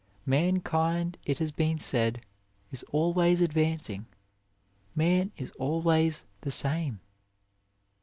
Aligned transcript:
Man 0.25 0.61
kind, 0.61 1.15
it 1.27 1.37
has 1.37 1.51
been 1.51 1.77
said, 1.77 2.21
is 2.71 2.81
always 2.89 3.39
advancing, 3.39 4.07
man 4.95 5.31
is 5.37 5.51
always 5.59 6.23
the 6.41 6.49
same. 6.49 7.01